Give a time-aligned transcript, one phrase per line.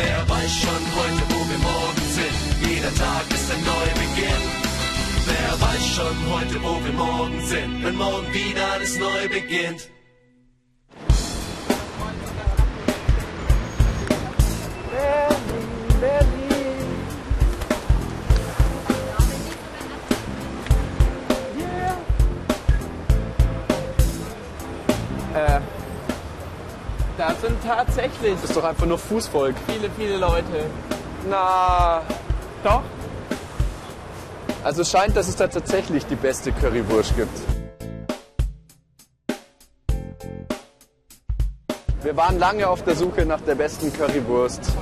[0.00, 2.70] Wer weiß schon heute, wo wir morgen sind?
[2.70, 4.44] Jeder Tag ist ein Neubeginn.
[5.26, 7.84] Wer weiß schon heute, wo wir morgen sind?
[7.84, 9.88] Wenn morgen wieder alles neu beginnt.
[27.18, 29.54] Da sind tatsächlich Das ist doch einfach nur Fußvolk.
[29.66, 30.70] viele, viele Leute.
[31.28, 32.02] Na,
[32.62, 32.82] Doch?
[34.64, 37.38] also es scheint, dass es da tatsächlich die beste Currywurst gibt.
[42.02, 44.72] Wir waren lange auf der Suche nach der besten Currywurst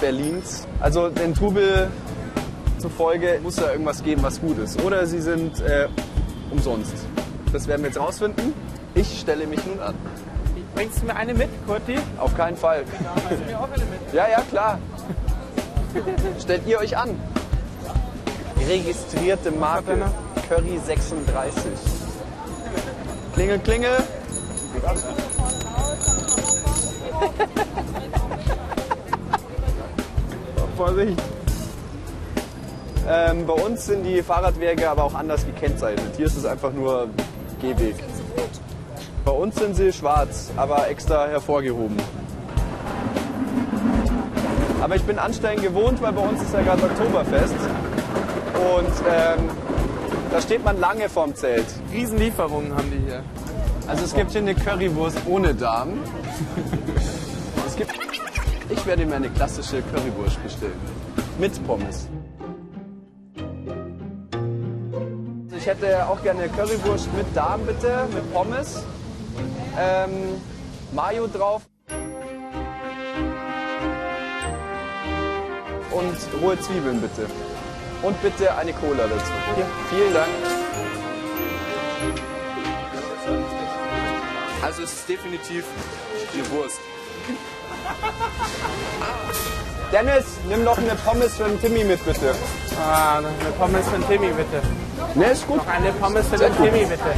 [0.00, 0.66] Berlins.
[0.80, 1.88] Also den Trubel
[2.78, 4.82] zufolge muss da irgendwas geben, was gut ist.
[4.82, 5.88] Oder sie sind äh,
[6.50, 6.94] umsonst.
[7.52, 8.52] Das werden wir jetzt rausfinden.
[8.94, 9.94] Ich stelle mich nun an.
[10.76, 11.96] Bringst du mir eine mit, Kurti?
[12.18, 12.84] Auf keinen Fall.
[13.46, 14.12] mir auch eine mit.
[14.12, 14.78] Ja, ja, klar.
[16.38, 17.18] Stellt ihr euch an.
[18.68, 19.96] Registrierte Marke
[20.46, 21.62] Curry 36.
[23.32, 23.96] Klingel, klingel.
[30.76, 31.22] Vorsicht.
[33.08, 36.16] Ähm, bei uns sind die Fahrradwege aber auch anders gekennzeichnet.
[36.16, 37.08] Hier ist es einfach nur
[37.62, 37.96] Gehweg.
[39.26, 41.96] Bei uns sind sie schwarz, aber extra hervorgehoben.
[44.80, 47.56] Aber ich bin Anstellen gewohnt, weil bei uns ist ja gerade Oktoberfest.
[48.54, 49.50] Und ähm,
[50.30, 51.66] da steht man lange vorm Zelt.
[51.92, 53.24] Riesenlieferungen haben die hier.
[53.88, 55.94] Also es gibt hier eine Currywurst ohne Darm.
[57.66, 57.94] Es gibt,
[58.70, 60.78] ich werde mir eine klassische Currywurst bestellen.
[61.40, 62.06] Mit Pommes.
[65.58, 68.84] Ich hätte auch gerne Currywurst mit Darm bitte, mit Pommes.
[69.78, 70.40] Ähm,
[70.92, 71.62] Mayo drauf.
[75.90, 77.26] Und rohe Zwiebeln bitte.
[78.02, 79.32] Und bitte eine Cola dazu.
[79.90, 80.28] Vielen Dank.
[84.62, 85.64] Also es ist definitiv
[86.34, 86.78] eine Wurst.
[89.92, 92.34] Dennis, nimm noch eine Pommes für den Timmy mit, bitte.
[92.78, 94.60] Ah, eine Pommes für den Timmy, bitte.
[95.14, 95.58] Ne, ist gut.
[95.58, 96.52] Noch eine Pommes für den.
[96.56, 97.14] Timmy, bitte.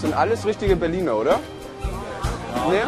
[0.00, 1.40] Das sind alles richtige Berliner, oder?
[2.70, 2.80] Nee?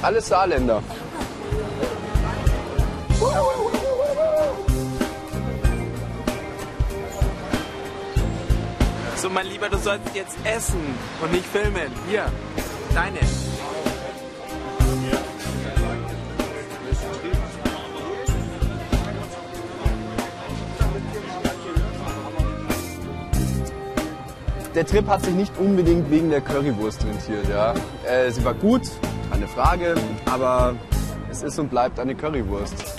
[0.00, 0.80] Alles Saarländer.
[9.16, 10.78] So, mein Lieber, du sollst jetzt essen
[11.20, 11.90] und nicht filmen.
[12.08, 12.26] Hier,
[12.94, 13.18] deine.
[24.76, 27.48] Der Trip hat sich nicht unbedingt wegen der Currywurst rentiert.
[27.48, 27.72] Ja.
[28.06, 28.82] Äh, sie war gut,
[29.30, 29.94] keine Frage,
[30.26, 30.74] aber
[31.30, 32.95] es ist und bleibt eine Currywurst.